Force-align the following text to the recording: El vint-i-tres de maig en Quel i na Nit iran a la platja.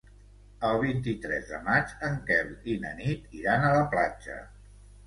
El 0.69 0.77
vint-i-tres 0.83 1.45
de 1.51 1.59
maig 1.67 1.93
en 2.09 2.17
Quel 2.31 2.51
i 2.75 2.79
na 2.87 2.95
Nit 3.05 3.41
iran 3.45 3.69
a 3.69 3.73
la 3.79 3.89
platja. 3.97 4.43